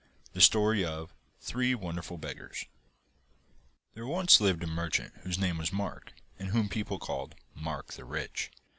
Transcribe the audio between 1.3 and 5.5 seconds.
THREE WONDERFUL BEGGARS There once lived a merchant whose